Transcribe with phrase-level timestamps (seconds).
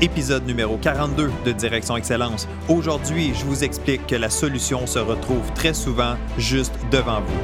[0.00, 2.46] épisode numéro 42 de Direction Excellence.
[2.68, 7.40] Aujourd'hui, je vous explique que la solution se retrouve très souvent juste devant vous.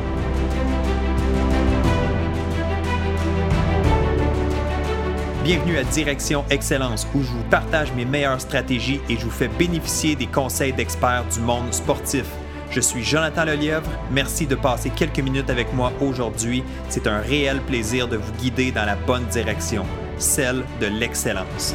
[5.44, 9.48] Bienvenue à Direction Excellence où je vous partage mes meilleures stratégies et je vous fais
[9.48, 12.26] bénéficier des conseils d'experts du monde sportif.
[12.70, 13.90] Je suis Jonathan Lelièvre.
[14.12, 16.62] Merci de passer quelques minutes avec moi aujourd'hui.
[16.88, 19.84] C'est un réel plaisir de vous guider dans la bonne direction,
[20.16, 21.74] celle de l'excellence.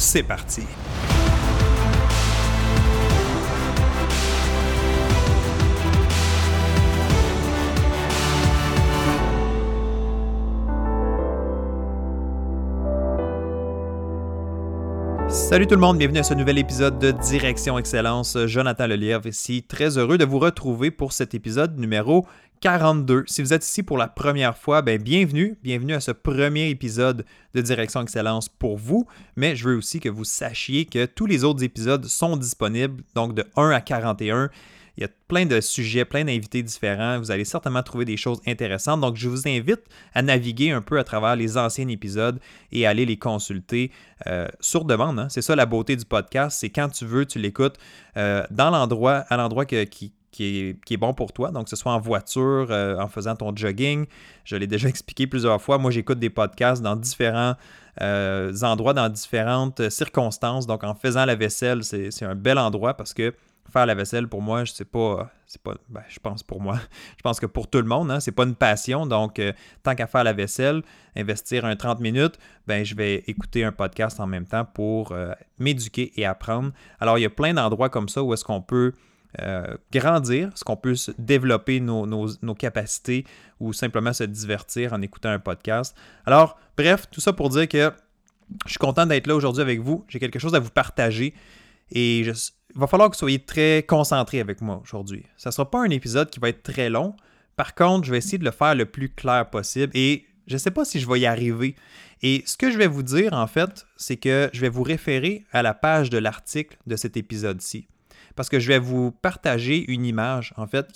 [0.00, 0.62] C'est parti.
[15.28, 18.38] Salut tout le monde, bienvenue à ce nouvel épisode de Direction Excellence.
[18.46, 22.24] Jonathan Lelièvre ici, très heureux de vous retrouver pour cet épisode numéro
[22.60, 23.24] 42.
[23.26, 27.24] Si vous êtes ici pour la première fois, ben bienvenue, bienvenue à ce premier épisode
[27.54, 31.44] de Direction Excellence pour vous, mais je veux aussi que vous sachiez que tous les
[31.44, 34.50] autres épisodes sont disponibles, donc de 1 à 41.
[34.96, 37.20] Il y a plein de sujets, plein d'invités différents.
[37.20, 39.00] Vous allez certainement trouver des choses intéressantes.
[39.00, 42.40] Donc, je vous invite à naviguer un peu à travers les anciens épisodes
[42.72, 43.92] et aller les consulter
[44.26, 45.20] euh, sur demande.
[45.20, 45.28] Hein.
[45.30, 46.58] C'est ça la beauté du podcast.
[46.58, 47.76] C'est quand tu veux, tu l'écoutes
[48.16, 51.50] euh, dans l'endroit, à l'endroit qui, qui est, bon pour toi.
[51.50, 54.06] Donc, que ce soit en voiture, euh, en faisant ton jogging.
[54.44, 55.78] Je l'ai déjà expliqué plusieurs fois.
[55.78, 57.54] Moi, j'écoute des podcasts dans différents
[58.00, 60.66] endroits, dans différentes circonstances.
[60.66, 63.34] Donc, en faisant la vaisselle, c'est un bel endroit parce que
[63.70, 66.78] faire la vaisselle, pour moi, c'est pas, c'est pas, ben, je pense pour moi,
[67.16, 69.06] je pense que pour tout le monde, hein, c'est pas une passion.
[69.06, 70.82] Donc, euh, tant qu'à faire la vaisselle,
[71.16, 75.32] investir un 30 minutes, ben, je vais écouter un podcast en même temps pour euh,
[75.58, 76.72] m'éduquer et apprendre.
[77.00, 78.92] Alors, il y a plein d'endroits comme ça où est-ce qu'on peut
[79.40, 83.24] euh, grandir, est-ce qu'on peut développer nos, capacités
[83.60, 85.96] ou simplement se divertir en écoutant un podcast.
[86.24, 87.92] Alors, bref, tout ça pour dire que
[88.64, 90.04] je suis content d'être là aujourd'hui avec vous.
[90.08, 91.34] J'ai quelque chose à vous partager.
[91.90, 92.32] Et il
[92.74, 95.24] va falloir que vous soyez très concentré avec moi aujourd'hui.
[95.36, 97.14] Ça ne sera pas un épisode qui va être très long.
[97.56, 100.58] Par contre, je vais essayer de le faire le plus clair possible et je ne
[100.58, 101.76] sais pas si je vais y arriver.
[102.22, 105.44] Et ce que je vais vous dire, en fait, c'est que je vais vous référer
[105.52, 107.86] à la page de l'article de cet épisode-ci.
[108.38, 110.86] Parce que je vais vous partager une image, en fait,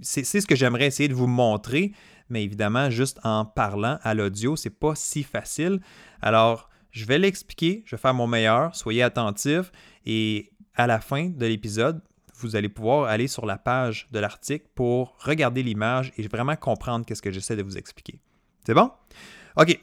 [0.00, 1.92] c'est ce que j'aimerais essayer de vous montrer,
[2.30, 5.82] mais évidemment, juste en parlant à l'audio, c'est pas si facile.
[6.22, 9.72] Alors, je vais l'expliquer, je vais faire mon meilleur, soyez attentifs
[10.06, 12.00] et à la fin de l'épisode,
[12.36, 17.04] vous allez pouvoir aller sur la page de l'article pour regarder l'image et vraiment comprendre
[17.04, 18.18] qu'est-ce que j'essaie de vous expliquer.
[18.64, 18.90] C'est bon?
[19.58, 19.78] OK.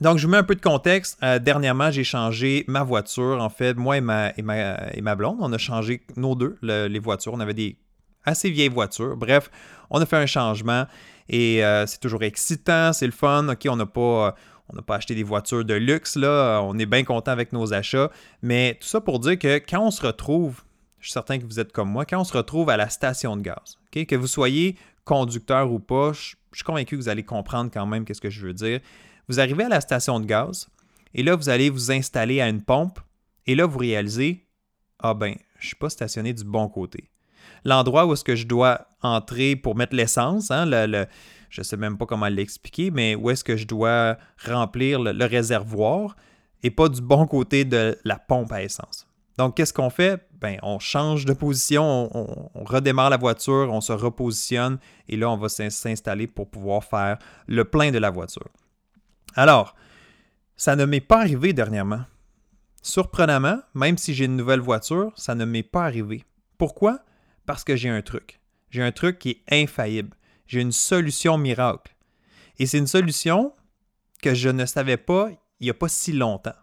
[0.00, 1.18] Donc, je vous mets un peu de contexte.
[1.22, 3.40] Euh, dernièrement, j'ai changé ma voiture.
[3.40, 7.32] En fait, moi et ma, blonde, on a changé nos deux, les voitures.
[7.34, 7.78] On avait des
[8.24, 9.16] assez vieilles voitures.
[9.16, 9.50] Bref,
[9.90, 10.86] on a fait un changement
[11.28, 13.48] et euh, c'est toujours excitant, c'est le fun.
[13.48, 14.34] OK, on n'a pas
[14.68, 17.72] on n'a pas acheté des voitures de luxe, là, on est bien content avec nos
[17.72, 18.10] achats.
[18.42, 20.62] Mais tout ça pour dire que quand on se retrouve,
[20.98, 23.36] je suis certain que vous êtes comme moi, quand on se retrouve à la station
[23.36, 27.70] de gaz, que vous soyez conducteur ou pas, je, suis convaincu que vous allez comprendre
[27.72, 28.80] quand même qu'est-ce que je veux dire.
[29.28, 30.68] Vous arrivez à la station de gaz
[31.14, 33.00] et là, vous allez vous installer à une pompe
[33.46, 34.46] et là, vous réalisez,
[35.00, 37.10] ah ben, je ne suis pas stationné du bon côté.
[37.64, 40.66] L'endroit où est-ce que je dois entrer pour mettre l'essence, hein,
[41.50, 45.24] je ne sais même pas comment l'expliquer, mais où est-ce que je dois remplir le,
[45.24, 46.16] réservoir
[46.62, 49.06] et pas du bon côté de la pompe à essence.
[49.38, 50.26] Donc, qu'est-ce qu'on fait?
[50.40, 55.36] Ben, on change de position, on, redémarre la voiture, on se repositionne et là, on
[55.36, 58.48] va s'installer pour pouvoir faire le plein de la voiture.
[59.36, 59.76] Alors,
[60.56, 62.04] ça ne m'est pas arrivé dernièrement.
[62.82, 66.24] Surprenamment, même si j'ai une nouvelle voiture, ça ne m'est pas arrivé.
[66.58, 66.98] Pourquoi?
[67.46, 68.40] Parce que j'ai un truc.
[68.70, 71.94] J'ai un truc qui est infaillible j'ai une solution miracle.
[72.58, 73.52] Et c'est une solution
[74.22, 75.30] que je ne savais pas
[75.60, 76.54] il n'y a pas si longtemps.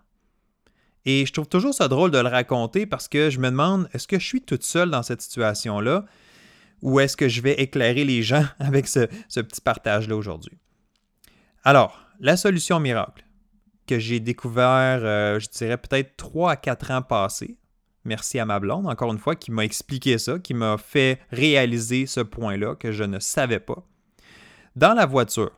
[1.05, 4.07] Et je trouve toujours ça drôle de le raconter parce que je me demande, est-ce
[4.07, 6.05] que je suis toute seule dans cette situation-là
[6.81, 9.07] ou est-ce que je vais éclairer les gens avec ce,
[9.41, 10.57] petit partage-là aujourd'hui?
[11.63, 13.23] Alors, la solution miracle
[13.85, 17.57] que j'ai découvert, euh, je dirais peut-être 3 à 4 ans passés,
[18.05, 22.05] Merci à ma blonde, encore une fois, qui m'a expliqué ça, qui m'a fait réaliser
[22.05, 23.85] ce point-là que je ne savais pas.
[24.75, 25.51] Dans la voiture,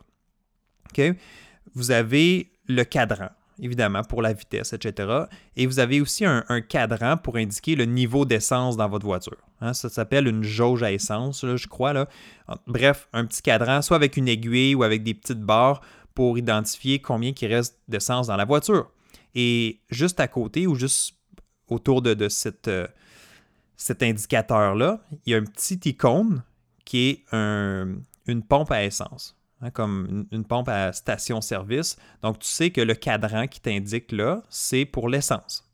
[1.74, 3.30] vous avez le cadran,
[3.60, 5.24] évidemment, pour la vitesse, etc.
[5.56, 9.38] Et vous avez aussi un, cadran pour indiquer le niveau d'essence dans votre voiture.
[9.62, 9.74] Hein.
[9.74, 12.08] ça s'appelle une jauge à essence, je crois.
[12.68, 15.82] Bref, un petit cadran, soit avec une aiguille ou avec des petites barres
[16.16, 18.90] pour identifier combien il reste d'essence dans la voiture.
[19.36, 21.16] Et juste à côté ou juste
[21.68, 22.88] autour de, cette, euh,
[23.76, 26.42] cet indicateur-là, il y a un petit icône
[26.86, 29.36] qui est une pompe à essence.
[29.62, 31.98] hein, comme une, pompe à station-service.
[32.22, 35.68] Donc, tu sais que le cadran qui t'indique là, c'est pour l'essence.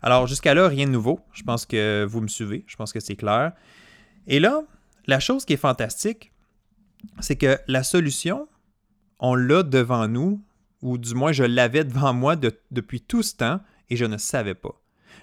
[0.00, 1.20] Alors, jusqu'à là, rien de nouveau.
[1.32, 2.64] Je pense que vous me suivez.
[2.66, 3.52] Je pense que c'est clair.
[4.26, 4.62] Et là,
[5.06, 6.32] la chose qui est fantastique,
[7.20, 8.48] c'est que la solution,
[9.24, 10.42] on l'a devant nous,
[10.82, 14.54] ou du moins je l'avais devant moi depuis tout ce temps et je ne savais
[14.54, 14.78] pas.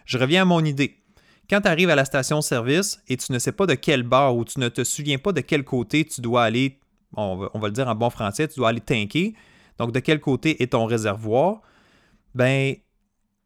[0.06, 0.98] Je reviens à mon idée.
[1.48, 4.44] Quand tu arrives à la station-service et tu ne sais pas de quel bar ou
[4.44, 6.80] tu ne te souviens pas de quel côté tu dois aller,
[7.16, 9.36] on va, le dire en bon français, tu dois aller tanker,
[9.78, 11.62] donc de quel côté est ton réservoir,
[12.34, 12.74] ben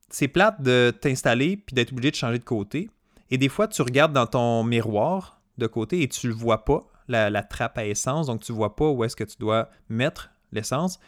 [0.09, 2.89] c'est plate de t'installer puis d'être obligé de changer de côté.
[3.29, 6.87] Et des fois, tu regardes dans ton miroir de côté et tu ne vois pas,
[7.09, 10.29] la, trappe à essence, donc tu ne vois pas où est-ce que tu dois mettre
[10.55, 10.99] l'essence.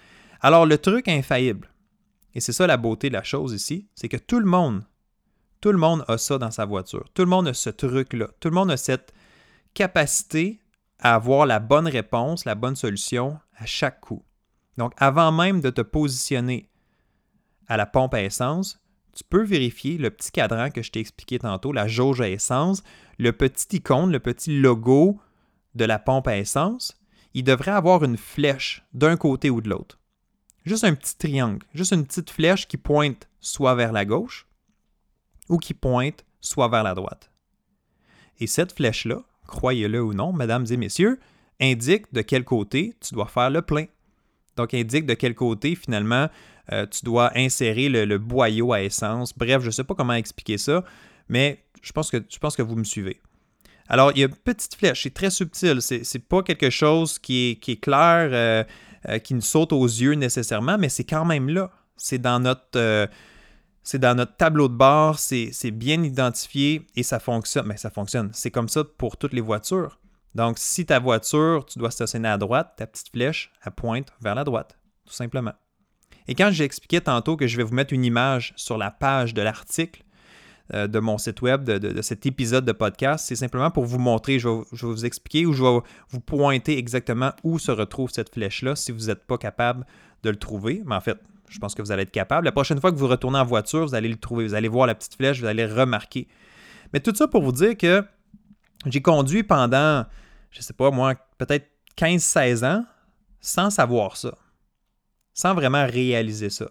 [0.41, 1.69] Alors le truc infaillible,
[2.33, 4.83] et c'est ça la beauté de la chose ici, c'est que tout le monde,
[5.59, 7.09] tout le monde a ça dans sa voiture.
[7.13, 8.27] Tout le monde a ce truc-là.
[8.39, 9.11] Tout le monde a cette
[9.73, 10.59] capacité
[10.99, 14.23] à avoir la bonne réponse, la bonne solution à chaque coup.
[14.77, 16.69] Donc avant même de te positionner
[17.67, 18.79] à la pompe à essence,
[19.15, 22.83] tu peux vérifier le petit cadran que je t'ai expliqué tantôt, la jauge à essence,
[23.17, 25.19] le petit icône, le petit logo
[25.73, 26.96] de la pompe à essence,
[27.33, 29.99] il devrait avoir une flèche d'un côté ou de l'autre.
[30.65, 34.47] Juste un petit triangle, juste une petite flèche qui pointe soit vers la gauche
[35.49, 37.31] ou qui pointe soit vers la droite.
[38.39, 41.19] Et cette flèche-là, croyez-le ou non, mesdames et messieurs,
[41.59, 43.85] indique de quel côté tu dois faire le plein.
[44.57, 46.29] Donc, indique de quel côté, finalement,
[46.71, 49.37] euh, tu dois insérer le, boyau à essence.
[49.37, 50.83] Bref, je ne sais pas comment expliquer ça,
[51.29, 53.21] mais je pense que, je pense que vous me suivez.
[53.89, 57.19] Alors, il y a une petite flèche, c'est très subtil, c'est, n'est pas quelque chose
[57.19, 58.63] qui est, clair, euh,
[59.07, 61.71] euh, qui nous saute aux yeux nécessairement, mais c'est quand même là.
[61.95, 63.09] C'est dans notre,
[63.87, 67.67] c'est notre tableau de bord, c'est, bien identifié et ça fonctionne.
[67.67, 68.31] Mais ça fonctionne.
[68.33, 69.97] C'est comme ça pour toutes les voitures.
[70.35, 74.35] Donc, si ta voiture, tu dois stationner à droite, ta petite flèche, elle pointe vers
[74.35, 75.53] la droite, tout simplement.
[76.27, 79.41] Et quand j'expliquais tantôt que je vais vous mettre une image sur la page de
[79.41, 80.03] l'article
[80.73, 84.39] euh, de mon site web, de, cet épisode de podcast, c'est simplement pour vous montrer,
[84.39, 85.79] je vais, vous expliquer ou je vais
[86.09, 89.85] vous pointer exactement où se retrouve cette flèche-là si vous n'êtes pas capable
[90.23, 90.83] de le trouver.
[90.85, 91.17] Mais en fait,
[91.49, 92.45] je pense que vous allez être capable.
[92.45, 94.45] La prochaine fois que vous retournez en voiture, vous allez le trouver.
[94.45, 96.27] Vous allez voir la petite flèche, vous allez remarquer.
[96.93, 98.03] Mais tout ça pour vous dire que
[98.85, 100.05] j'ai conduit pendant,
[100.51, 101.67] je ne sais pas moi, peut-être
[101.97, 102.85] 15-16 ans
[103.39, 104.33] sans savoir ça
[105.37, 106.65] sans vraiment réaliser ça.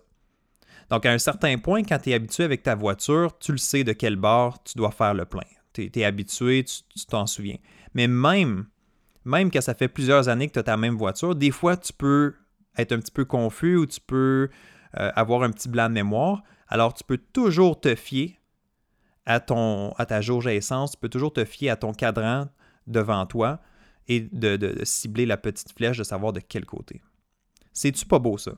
[0.90, 3.84] Donc, à un certain point, quand tu es habitué avec ta voiture, tu le sais
[3.84, 5.46] de quel bord tu dois faire le plein.
[5.72, 7.58] Tu es, habitué, tu t'en souviens.
[7.94, 8.66] Mais même,
[9.24, 11.92] même quand ça fait plusieurs années que tu as ta même voiture, des fois, tu
[11.92, 12.34] peux
[12.78, 14.48] être un petit peu confus ou tu peux
[14.98, 16.42] euh, avoir un petit blanc de mémoire.
[16.68, 18.38] Alors, tu peux toujours te fier
[19.26, 22.46] à, ton, à ta jauge à essence, tu peux toujours te fier à ton cadran
[22.86, 23.60] devant toi
[24.06, 27.02] et de cibler la petite flèche, de savoir de quel côté.
[27.72, 28.52] C'est-tu pas beau ça?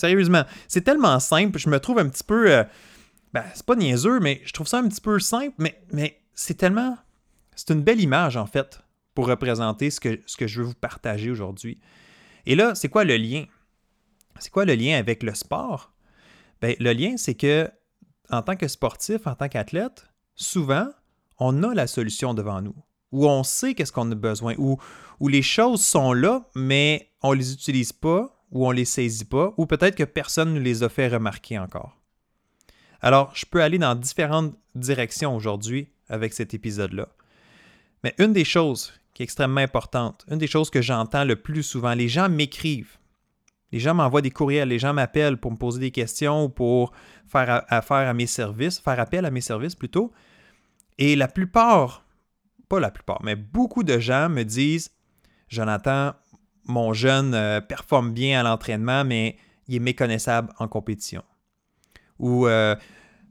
[0.00, 2.50] Sérieusement, c'est tellement simple, je me trouve un petit peu.
[2.50, 2.64] Euh,
[3.34, 5.54] ben, c'est pas niaiseux, mais je trouve ça un petit peu simple,
[5.92, 6.96] mais, c'est tellement.
[7.54, 8.80] C'est une belle image, en fait,
[9.14, 11.78] pour représenter ce que, je veux vous partager aujourd'hui.
[12.46, 13.44] Et là, c'est quoi le lien?
[14.38, 15.92] C'est quoi le lien avec le sport?
[16.62, 17.68] Ben, le lien, c'est que
[18.30, 20.88] en tant que sportif, en tant qu'athlète, souvent,
[21.38, 22.76] on a la solution devant nous,
[23.12, 24.78] ou on sait qu'est-ce qu'on a besoin, ou,
[25.28, 29.54] les choses sont là, mais on ne les utilise pas, ou on les saisit pas,
[29.56, 31.96] ou peut-être que personne ne les a fait remarquer encore.
[33.00, 37.08] Alors, je peux aller dans différentes directions aujourd'hui avec cet épisode-là.
[38.04, 41.62] Mais une des choses qui est extrêmement importante, une des choses que j'entends le plus
[41.62, 42.98] souvent, les gens m'écrivent.
[43.72, 46.92] Les gens m'envoient des courriels, les gens m'appellent pour me poser des questions ou pour
[47.26, 50.12] faire affaire à mes services, faire appel à mes services plutôt.
[50.98, 52.04] Et la plupart,
[52.68, 54.90] pas la plupart, mais beaucoup de gens me disent
[55.48, 56.14] Jonathan,
[56.70, 59.36] mon jeune euh, performe bien à l'entraînement, mais
[59.68, 61.22] il est méconnaissable en compétition.
[62.18, 62.74] Ou euh,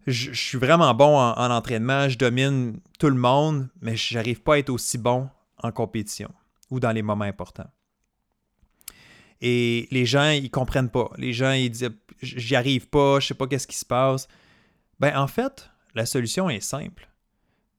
[0.08, 4.56] je, suis vraiment bon en, entraînement, je domine tout le monde, mais je n'arrive pas
[4.56, 5.30] à être aussi bon
[5.62, 6.32] en compétition
[6.70, 7.70] ou dans les moments importants.
[9.42, 11.10] Et les gens, ils comprennent pas.
[11.18, 11.90] Les gens, ils disent
[12.22, 14.28] J'y arrive pas, je sais pas qu'est-ce qui se passe.
[15.00, 17.09] Ben, en fait, la solution est simple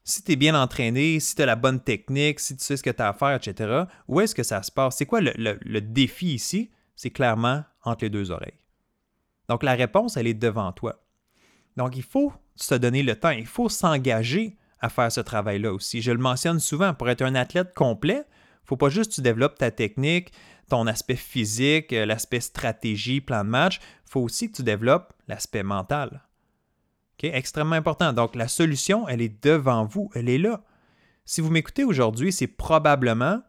[0.04, 2.82] si tu es bien entraîné, si tu as la bonne technique, si tu sais ce
[2.82, 4.96] que tu as à faire, etc., où est-ce que ça se passe?
[4.96, 6.70] C'est quoi le, défi ici?
[6.96, 8.58] C'est clairement entre les deux oreilles.
[9.48, 11.02] Donc la réponse, elle est devant toi.
[11.76, 16.02] Donc il faut se donner le temps, il faut s'engager à faire ce travail-là aussi.
[16.02, 19.14] Je le mentionne souvent, pour être un athlète complet, il ne faut pas juste que
[19.16, 20.32] tu développes ta technique,
[20.68, 25.12] ton aspect physique, euh, l'aspect stratégie, plan de match, il faut aussi que tu développes
[25.28, 26.22] l'aspect mental.
[27.28, 28.12] Extrêmement important.
[28.12, 30.62] Donc, la solution, elle est devant vous, elle est là.
[31.24, 33.42] Si vous m'écoutez aujourd'hui, c'est probablement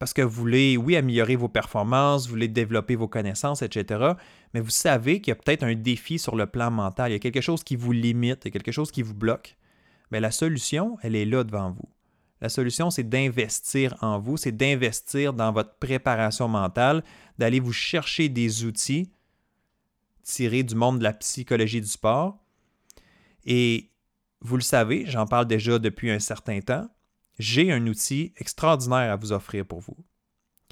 [0.00, 4.14] parce que vous voulez, oui, améliorer vos performances, vous voulez développer vos connaissances, etc.
[4.54, 7.16] Mais vous savez qu'il y a peut-être un défi sur le plan mental, il y
[7.16, 9.58] a quelque chose qui vous limite, il y a quelque chose qui vous bloque.
[10.10, 11.88] Mais la solution, elle est là devant vous.
[12.40, 17.04] La solution, c'est d'investir en vous, c'est d'investir dans votre préparation mentale,
[17.38, 19.12] d'aller vous chercher des outils
[20.22, 22.39] tirés du monde de la psychologie du sport.
[23.44, 23.90] Et
[24.40, 26.88] vous le savez, j'en parle déjà depuis un certain temps,
[27.38, 29.96] j'ai un outil extraordinaire à vous offrir pour vous.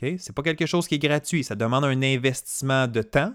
[0.00, 3.34] Ce n'est pas quelque chose qui est gratuit, ça demande un investissement de temps,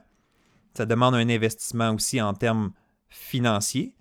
[0.76, 2.72] ça demande un investissement aussi en termes
[3.10, 3.96] financiers,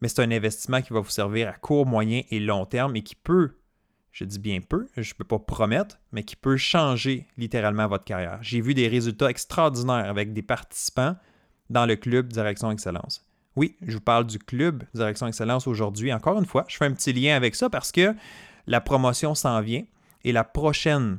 [0.00, 3.02] mais c'est un investissement qui va vous servir à court, moyen et long terme et
[3.02, 3.56] qui peut,
[4.12, 8.04] je dis bien peu, je ne peux pas promettre, mais qui peut changer littéralement votre
[8.04, 8.38] carrière.
[8.42, 11.16] J'ai vu des résultats extraordinaires avec des participants
[11.70, 13.27] dans le club Direction Excellence.
[13.58, 16.12] Oui, je vous parle du club Direction Excellence aujourd'hui.
[16.12, 18.14] Encore une fois, je fais un petit lien avec ça parce que
[18.68, 19.82] la promotion s'en vient
[20.22, 21.18] et la prochaine,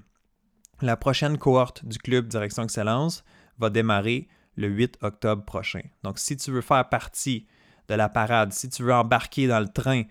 [0.80, 3.26] la prochaine cohorte du club Direction Excellence
[3.58, 5.82] va démarrer le 8 octobre prochain.
[6.04, 7.46] Donc, si tu veux faire partie
[7.90, 10.04] de la parade, si tu veux embarquer dans le train,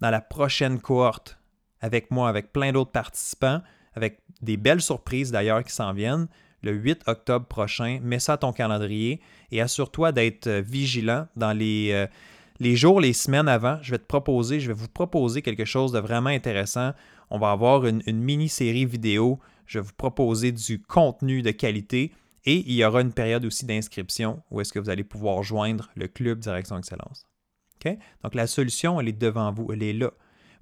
[0.00, 1.38] dans la prochaine cohorte,
[1.80, 3.62] avec moi, avec plein d'autres participants,
[3.94, 6.26] avec des belles surprises d'ailleurs qui s'en viennent,
[6.62, 11.90] le 8 octobre prochain, mets ça à ton calendrier et assure-toi d'être vigilant dans les,
[11.92, 12.06] euh,
[12.60, 15.92] les jours, les semaines avant, je vais te proposer, je vais vous proposer quelque chose
[15.92, 16.92] de vraiment intéressant.
[17.30, 19.40] On va avoir une, mini-série vidéo.
[19.66, 22.12] Je vais vous proposer du contenu de qualité
[22.44, 25.90] et il y aura une période aussi d'inscription où est-ce que vous allez pouvoir joindre
[25.96, 27.26] le club Direction Excellence.
[28.22, 30.10] Donc la solution, elle est devant vous, elle est là.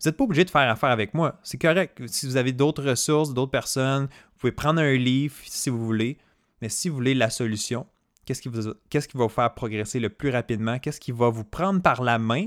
[0.00, 1.38] Vous n'êtes pas obligé de faire affaire avec moi.
[1.42, 2.00] C'est correct.
[2.07, 4.09] Si vous avez d'autres ressources, d'autres personnes,
[4.40, 6.18] pouvez prendre un livre si vous voulez.
[6.61, 7.87] Mais si vous voulez la solution,
[8.30, 10.78] Qu'est-ce qui, va vous faire progresser le plus rapidement?
[10.78, 12.47] Qu'est-ce qui va vous prendre par la main,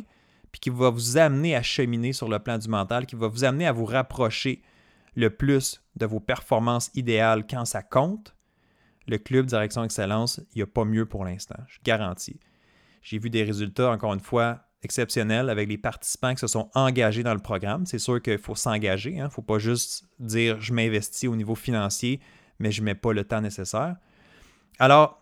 [0.52, 3.44] puis qui va vous amener à cheminer sur le plan du mental, qui va vous
[3.44, 4.62] amener à vous rapprocher
[5.16, 8.34] le plus de vos performances idéales quand ça compte?
[9.08, 12.40] Le club Direction Excellence, il n'y a pas mieux pour l'instant, je garantis.
[13.02, 17.24] J'ai vu des résultats, encore une fois, exceptionnels avec les participants qui se sont engagés
[17.24, 17.86] dans le programme.
[17.86, 19.12] C'est sûr qu'il faut s'engager.
[19.12, 19.26] Il hein.
[19.26, 22.20] ne faut pas juste dire je m'investis au niveau financier,
[22.60, 23.96] mais je ne mets pas le temps nécessaire.
[24.80, 25.22] Alors,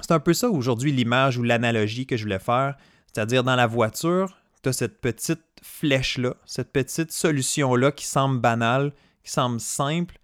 [0.00, 2.76] c'est un peu ça aujourd'hui l'image ou l'analogie que je voulais faire.
[3.12, 8.92] C'est-à-dire dans la voiture, tu as cette petite flèche-là, cette petite solution-là qui semble banale,
[9.22, 10.18] qui semble simple,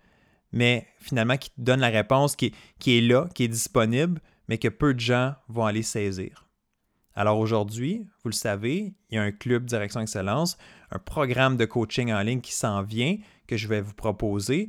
[0.52, 2.52] mais finalement qui te donne la réponse qui
[2.86, 6.47] est, là, qui est disponible, mais que peu de gens vont aller saisir.
[7.18, 10.56] Alors aujourd'hui, vous le savez, il y a un club Direction Excellence,
[10.92, 13.16] un programme de coaching en ligne qui s'en vient,
[13.48, 14.68] que je vais vous proposer.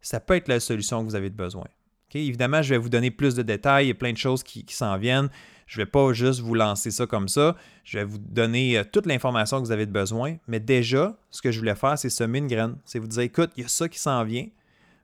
[0.00, 1.66] Ça peut être la solution que vous avez besoin.
[2.12, 5.28] Évidemment, je vais vous donner plus de détails et plein de choses qui, s'en viennent.
[5.68, 7.54] Je ne vais pas juste vous lancer ça comme ça.
[7.84, 10.36] Je vais vous donner euh, toute l'information que vous avez besoin.
[10.48, 12.76] Mais déjà, ce que je voulais faire, c'est semer une graine.
[12.84, 14.46] C'est vous dire, écoute, il y a ça qui s'en vient.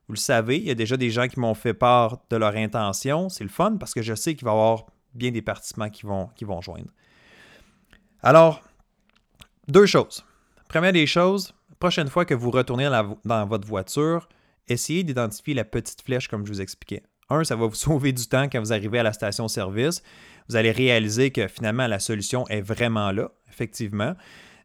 [0.07, 2.53] Vous le savez, il y a déjà des gens qui m'ont fait part de leur
[2.57, 3.29] intention.
[3.29, 6.05] C'est le fun parce que je sais qu'il va y avoir bien des participants qui
[6.05, 6.91] vont, qui vont joindre.
[8.23, 8.61] Alors,
[9.67, 10.23] deux choses.
[10.69, 12.89] Première des choses, prochaine fois que vous retournez
[13.25, 14.29] dans votre voiture,
[14.67, 17.03] essayez d'identifier la petite flèche comme je vous expliquais.
[17.29, 20.01] Un, ça va vous sauver du temps quand vous arrivez à la station-service.
[20.49, 24.15] Vous allez réaliser que finalement la solution est vraiment là, effectivement.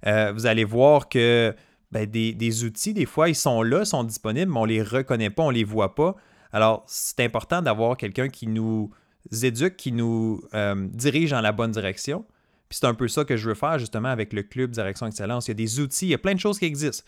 [0.06, 1.54] Euh, vous allez voir que
[1.92, 5.30] ben, des, outils, des fois, ils sont là, sont disponibles, mais on ne les reconnaît
[5.30, 6.16] pas, on ne les voit pas.
[6.52, 8.90] Alors, c'est important d'avoir quelqu'un qui nous
[9.33, 12.25] éduque, qui nous euh, dirige dans la bonne direction.
[12.68, 15.47] Puis c'est un peu ça que je veux faire justement avec le club Direction Excellence.
[15.47, 17.04] Il y a des outils, il y a plein de choses qui existent.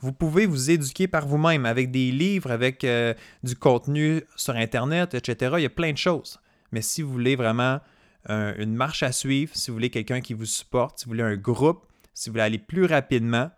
[0.00, 3.12] Vous pouvez vous éduquer par vous-même avec des livres, avec euh,
[3.42, 5.54] du contenu sur Internet, etc.
[5.58, 6.38] Il y a plein de choses.
[6.72, 7.80] Mais si vous voulez vraiment
[8.28, 11.36] une marche à suivre, si vous voulez quelqu'un qui vous supporte, si vous voulez un
[11.36, 13.50] groupe, si vous voulez aller plus rapidement,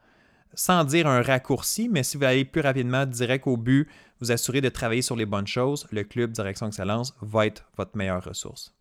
[0.55, 3.89] sans dire un raccourci, mais si vous voulez aller plus rapidement, direct au but,
[4.23, 7.97] vous assurer de travailler sur les bonnes choses, le club Direction Excellence va être votre
[7.97, 8.73] meilleure ressource.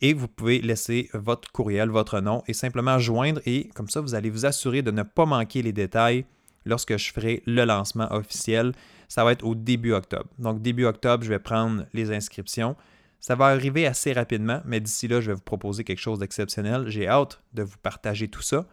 [0.00, 4.14] et vous pouvez laisser votre courriel, votre nom et simplement joindre et comme ça, vous
[4.14, 6.26] allez vous assurer de ne pas manquer les détails
[6.66, 8.72] lorsque je ferai le lancement officiel.
[9.08, 10.28] Ça va être au début octobre.
[10.38, 12.76] Donc, début octobre, je vais prendre les inscriptions.
[13.20, 16.84] Ça va arriver assez rapidement, mais d'ici là, je vais vous proposer quelque chose d'exceptionnel.
[16.88, 18.66] J'ai hâte de vous partager tout ça.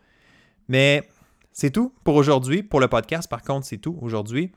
[0.68, 1.08] Mais
[1.52, 2.64] c'est tout pour aujourd'hui.
[2.64, 4.52] Pour le podcast, par contre, c'est tout aujourd'hui.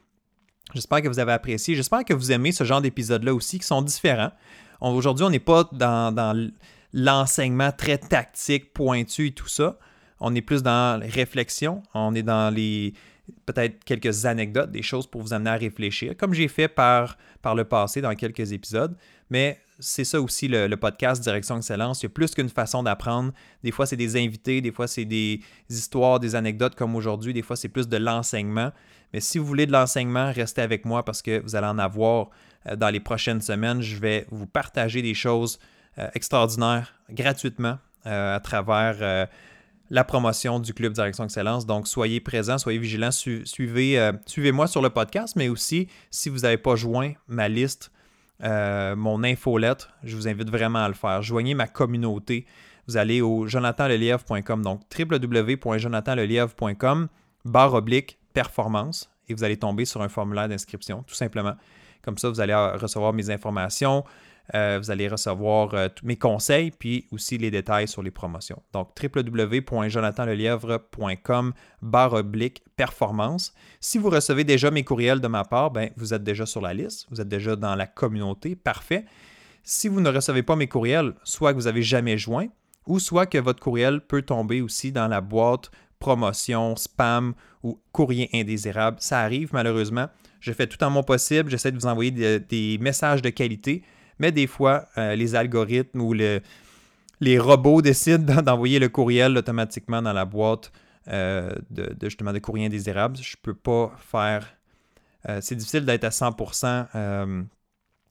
[0.75, 1.75] J'espère que vous avez apprécié.
[1.77, 4.33] J'espère que vous aimez ce genre d'épisodes-là aussi, qui sont différents.
[4.81, 6.51] Aujourd'hui, on n'est pas dans,
[6.93, 9.79] l'enseignement très tactique, pointu et tout ça.
[10.21, 12.95] On est plus dans les réflexions, on est dans les
[13.45, 17.55] peut-être quelques anecdotes, des choses pour vous amener à réfléchir, comme j'ai fait par, par
[17.55, 18.97] le passé dans quelques épisodes.
[19.31, 22.03] Mais c'est ça aussi le, podcast Direction Excellence.
[22.03, 23.33] Il y a plus qu'une façon d'apprendre.
[23.63, 27.43] Des fois, c'est des invités, des fois, c'est des histoires, des anecdotes comme aujourd'hui, des
[27.43, 28.73] fois, c'est plus de l'enseignement.
[29.13, 32.31] Mais si vous voulez de l'enseignement, restez avec moi parce que vous allez en avoir
[32.67, 33.81] euh, dans les prochaines semaines.
[33.83, 35.59] Je vais vous partager des choses
[35.99, 39.29] euh, extraordinaires gratuitement euh, à travers
[39.89, 41.65] la promotion du Club Direction Excellence.
[41.65, 46.59] Donc, soyez présents, soyez vigilants, suivez, suivez-moi sur le podcast, mais aussi, si vous n'avez
[46.59, 47.93] pas joint ma liste,
[48.41, 51.23] mon infolettre, je vous invite vraiment à le faire.
[51.23, 52.47] Joignez ma communauté.
[52.89, 57.09] Vous allez au jonathanlelièvre.com, donc www.jonathanlelièvre.com,
[57.45, 61.55] barre oblique performance, et vous allez tomber sur un formulaire d'inscription, tout simplement.
[62.03, 64.05] Comme ça, vous allez recevoir mes informations,
[64.55, 68.63] euh, vous allez recevoir euh, tous mes conseils, puis aussi les détails sur les promotions.
[68.73, 73.55] Donc, www.jonathanlelièvre.com barre oblique performance.
[73.81, 76.75] Si vous recevez déjà mes courriels de ma part, ben, vous êtes déjà sur la
[76.75, 79.05] liste, vous êtes déjà dans la communauté, parfait.
[79.63, 82.47] Si vous ne recevez pas mes courriels, soit que vous n'avez jamais joint,
[82.87, 88.29] ou soit que votre courriel peut tomber aussi dans la boîte promotion, spam ou courrier
[88.35, 88.99] indésirable.
[89.01, 90.09] Ça arrive malheureusement.
[90.41, 93.83] Je fais tout en mon possible, j'essaie de vous envoyer des, messages de qualité,
[94.19, 100.13] mais des fois, euh, les algorithmes ou les robots décident d'envoyer le courriel automatiquement dans
[100.13, 100.73] la boîte
[101.09, 103.17] euh, de, justement de courrier indésirable.
[103.17, 104.47] Je ne peux pas faire.
[105.29, 107.47] Euh, c'est difficile d'être à 100%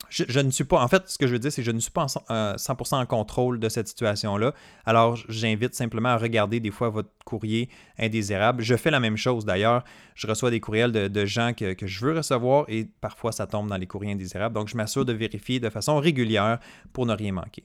[0.09, 1.79] je, ne suis pas, en fait, ce que je veux dire, c'est que je ne
[1.79, 4.53] suis pas en, 100% euh, en contrôle de cette situation-là.
[4.85, 8.63] Alors, j'invite simplement à regarder des fois votre courrier indésirable.
[8.63, 9.83] Je fais la même chose d'ailleurs.
[10.15, 13.67] Je reçois des courriels de, gens que, que, je veux recevoir et parfois ça tombe
[13.67, 14.55] dans les courriers indésirables.
[14.55, 16.59] Donc, je m'assure de vérifier de façon régulière
[16.93, 17.63] pour ne rien manquer.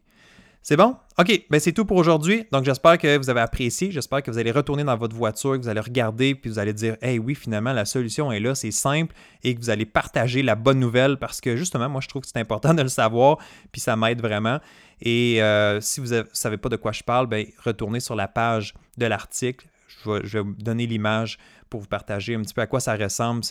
[0.62, 0.94] C'est bon?
[1.18, 2.44] OK, ben c'est tout pour aujourd'hui.
[2.52, 3.90] Donc j'espère que vous avez apprécié.
[3.90, 6.74] J'espère que vous allez retourner dans votre voiture, que vous allez regarder, puis vous allez
[6.74, 10.42] dire Hey oui, finalement, la solution est là, c'est simple, et que vous allez partager
[10.42, 13.38] la bonne nouvelle parce que justement, moi je trouve que c'est important de le savoir,
[13.72, 14.60] puis ça m'aide vraiment.
[15.00, 18.28] Et euh, si vous ne savez pas de quoi je parle, ben, retournez sur la
[18.28, 19.66] page de l'article.
[20.04, 21.38] Je vais, vous donner l'image
[21.70, 23.42] pour vous partager un petit peu à quoi ça ressemble,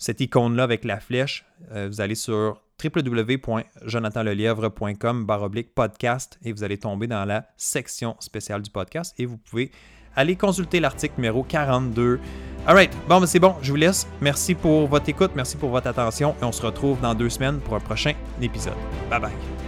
[0.00, 1.44] cette icône-là avec la flèche.
[1.72, 5.26] Euh, vous allez sur www.jonathanlelièvre.com
[5.74, 9.70] podcast et vous allez tomber dans la section spéciale du podcast et vous pouvez
[10.16, 12.18] aller consulter l'article numéro 42.
[12.66, 14.08] Alright, bon, ben, c'est bon, je vous laisse.
[14.20, 17.60] Merci pour votre écoute, merci pour votre attention et on se retrouve dans deux semaines
[17.60, 18.74] pour un prochain épisode.
[19.08, 19.59] Bye bye.